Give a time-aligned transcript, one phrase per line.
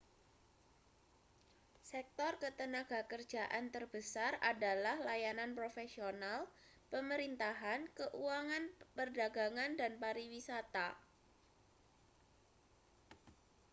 [1.91, 6.39] sektor ketenagakerjaan terbesar adalah layanan profesional
[6.93, 8.63] pemerintahan keuangan
[8.97, 10.87] perdagangan dan pariwisata